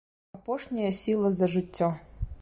[0.37, 1.93] Апошняя сіла за жыццё.